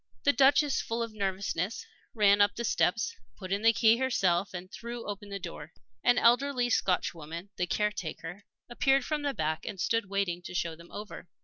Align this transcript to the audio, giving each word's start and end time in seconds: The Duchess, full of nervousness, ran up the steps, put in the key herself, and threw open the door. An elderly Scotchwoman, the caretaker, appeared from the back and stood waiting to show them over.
The 0.23 0.33
Duchess, 0.33 0.81
full 0.81 1.03
of 1.03 1.13
nervousness, 1.13 1.85
ran 2.15 2.41
up 2.41 2.55
the 2.55 2.63
steps, 2.63 3.15
put 3.37 3.51
in 3.51 3.61
the 3.61 3.71
key 3.71 3.97
herself, 3.97 4.51
and 4.51 4.71
threw 4.71 5.05
open 5.07 5.29
the 5.29 5.37
door. 5.37 5.73
An 6.03 6.17
elderly 6.17 6.71
Scotchwoman, 6.71 7.49
the 7.55 7.67
caretaker, 7.67 8.45
appeared 8.67 9.05
from 9.05 9.21
the 9.21 9.35
back 9.35 9.63
and 9.63 9.79
stood 9.79 10.09
waiting 10.09 10.41
to 10.45 10.55
show 10.55 10.75
them 10.75 10.91
over. 10.91 11.29